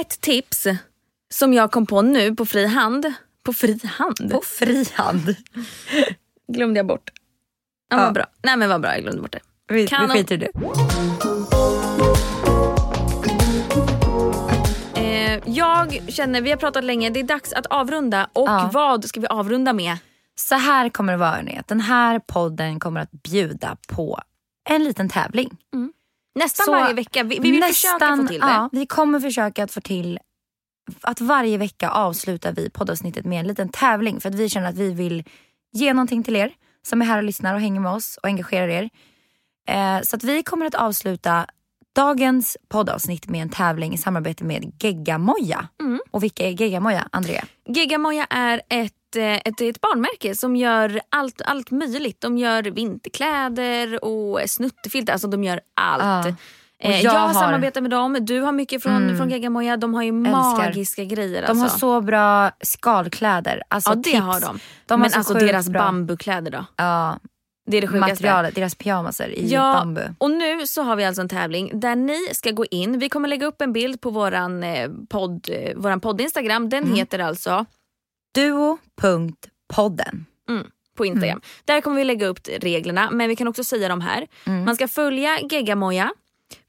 [0.00, 0.66] Ett tips
[1.34, 3.12] som jag kom på nu på fri hand.
[3.44, 4.30] På fri hand?
[4.30, 5.34] På fri hand.
[6.52, 7.10] Glömde jag bort.
[7.92, 8.04] Ja, Ja.
[8.04, 8.26] Vad bra.
[8.42, 9.40] Nej men vad bra, jag glömde bort det.
[9.68, 10.50] Vi, vi skiter i det.
[14.96, 18.28] Eh, jag känner, vi har pratat länge, det är dags att avrunda.
[18.32, 18.70] Och Ja.
[18.72, 19.96] vad ska vi avrunda med?
[20.34, 24.18] Så här kommer det vara hörni, den här podden kommer att bjuda på
[24.70, 25.50] en liten tävling.
[26.34, 27.22] Nästan Så varje vecka.
[27.22, 28.46] Vi, vi vill försöka få till det.
[28.46, 30.18] Ja, vi kommer försöka att få till
[31.00, 34.20] att varje vecka avslutar vi poddavsnittet med en liten tävling.
[34.20, 35.24] För att vi känner att vi vill
[35.72, 36.52] ge någonting till er
[36.86, 38.90] som är här och lyssnar och hänger med oss och engagerar er.
[39.68, 41.46] Eh, så att vi kommer att avsluta
[41.94, 45.68] dagens poddavsnitt med en tävling i samarbete med Geggamoja.
[45.80, 46.00] Mm.
[46.10, 47.44] Och vilka är Geggamoja, Andrea?
[47.68, 52.20] Gigamoja är ett, eh, ett, ett barnmärke som gör allt, allt möjligt.
[52.20, 55.12] De gör vinterkläder och snuttefiltar.
[55.12, 56.26] Alltså de gör allt.
[56.26, 56.34] Ja.
[56.84, 58.16] Eh, jag jag har- samarbetar med dem.
[58.20, 59.16] Du har mycket från, Mm.
[59.16, 59.76] från Gigamoja.
[59.76, 60.32] De har ju Älskar.
[60.32, 61.42] magiska grejer.
[61.42, 61.64] De alltså.
[61.64, 63.62] har så bra skalkläder.
[63.68, 64.20] Alltså ja det tips.
[64.20, 64.58] har de.
[64.86, 66.64] De har Men så alltså deras bra- bambukläder då.
[66.76, 67.18] Ja,
[67.66, 68.12] Det är det sjukaste.
[68.12, 70.02] materialet, deras pyjamaser i Ja, bambu.
[70.18, 72.98] och nu så har vi alltså en tävling där ni ska gå in.
[72.98, 76.68] Vi kommer lägga upp en bild på våran eh, podd, eh, våran podd Instagram.
[76.68, 76.94] Den Mm.
[76.96, 77.64] heter alltså
[78.34, 80.26] Duo.podden.
[80.96, 81.40] på Instagram.
[81.64, 84.26] Där kommer vi lägga upp reglerna men vi kan också säga dem här.
[84.46, 84.64] Mm.
[84.64, 86.10] Man ska följa Geggamoja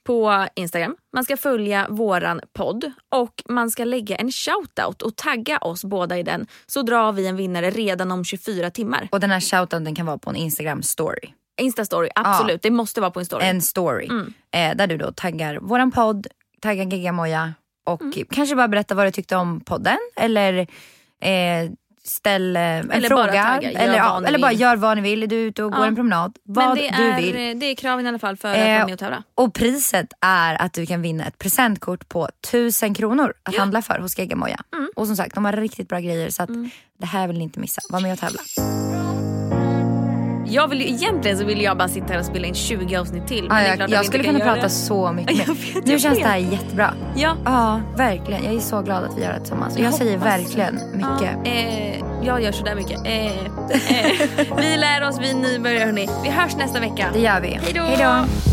[0.04, 0.96] på Instagram.
[1.14, 6.18] Man ska följa våran podd och man ska lägga en shoutout och tagga oss båda
[6.20, 6.48] i den.
[6.66, 9.08] Så drar vi en vinnare redan om 24 timmar.
[9.12, 11.30] Och den här shoutouten kan vara på en Instagram story.
[11.62, 12.62] Insta-story, absolut.
[12.62, 13.46] Det måste vara på en story.
[13.46, 14.06] En story.
[14.06, 14.34] Mm.
[14.52, 16.28] Eh, där du då taggar våran podd,
[16.62, 17.54] taggar Geggamoja
[17.86, 18.26] och Mm.
[18.32, 19.98] kanske bara berätta vad du tyckte om podden.
[20.16, 20.54] Eller
[21.22, 21.70] eh,
[22.06, 23.62] ställ eh, en Eller bara fråga.
[23.62, 25.24] gör eller ni eller bara gör vad ni vill.
[25.24, 25.78] Är du ute och Ja.
[25.78, 26.38] går en promenad?
[26.44, 27.36] Men Vad det du är, vill.
[27.56, 29.24] eh, det är kraven i alla fall för att Eh, vara med och tävla.
[29.36, 34.00] Och priset är att du kan vinna ett presentkort på 1000 kronor att handla för
[34.00, 34.60] hos Geggamoja.
[34.74, 34.90] Mm.
[34.96, 36.50] Och som sagt, de har riktigt bra grejer så att
[37.00, 37.82] det här vill ni inte missa.
[37.90, 38.40] Var med och tävla.
[40.54, 43.44] Jag vill egentligen så vill jag bara sitta här och spela in 20 avsnitt till.
[43.48, 44.70] Men är jag jag skulle kunna prata det.
[44.70, 46.24] så mycket Jag vet, Nu känns vet.
[46.24, 46.94] det här jättebra.
[47.16, 47.36] Ja.
[47.46, 48.44] Ja, verkligen.
[48.44, 49.78] Jag är så glad att vi gör det tillsammans.
[49.78, 51.38] Jag, Jag säger verkligen mycket.
[51.44, 53.06] Ja, eh, jag gör sådär mycket.
[53.06, 56.10] Eh, eh, vi lär oss, vi nybörjare hörni.
[56.24, 57.08] Vi hörs nästa vecka.
[57.14, 57.60] Det gör vi.
[57.64, 58.53] Hej då.